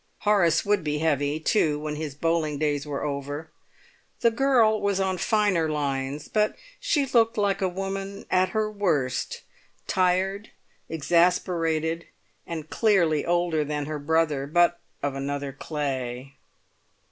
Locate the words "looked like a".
7.05-7.69